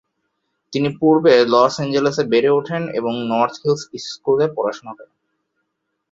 তিনি 0.73 0.89
পূর্ব 0.99 1.23
লস 1.47 1.73
এঞ্জেলেসে 1.79 2.23
বেড়ে 2.23 2.49
ওঠেন 2.49 2.83
এবং 2.99 3.13
নর্থ 3.31 3.55
হিলস 3.63 3.81
স্কুলে 4.05 4.45
পড়াশোনা 4.55 4.91
করেন। 4.97 5.15